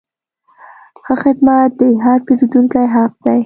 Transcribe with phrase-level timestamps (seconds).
[1.03, 3.39] ښه خدمت د هر پیرودونکي حق دی.